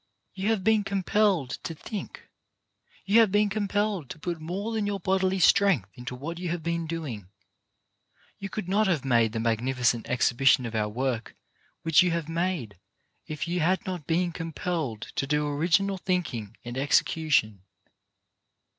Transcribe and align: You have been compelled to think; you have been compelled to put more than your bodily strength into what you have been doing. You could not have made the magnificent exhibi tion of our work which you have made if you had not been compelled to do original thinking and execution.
You 0.33 0.49
have 0.49 0.63
been 0.63 0.83
compelled 0.83 1.59
to 1.61 1.75
think; 1.75 2.27
you 3.05 3.19
have 3.19 3.31
been 3.31 3.49
compelled 3.49 4.09
to 4.09 4.17
put 4.17 4.41
more 4.41 4.71
than 4.73 4.87
your 4.87 4.99
bodily 4.99 5.37
strength 5.37 5.91
into 5.93 6.15
what 6.15 6.39
you 6.39 6.49
have 6.49 6.63
been 6.63 6.87
doing. 6.87 7.29
You 8.39 8.49
could 8.49 8.67
not 8.67 8.87
have 8.87 9.05
made 9.05 9.31
the 9.31 9.39
magnificent 9.39 10.07
exhibi 10.07 10.47
tion 10.47 10.65
of 10.65 10.73
our 10.73 10.89
work 10.89 11.35
which 11.83 12.01
you 12.01 12.09
have 12.09 12.27
made 12.27 12.79
if 13.27 13.47
you 13.47 13.59
had 13.59 13.85
not 13.85 14.07
been 14.07 14.31
compelled 14.31 15.01
to 15.17 15.27
do 15.27 15.47
original 15.47 15.99
thinking 15.99 16.57
and 16.65 16.79
execution. 16.79 17.61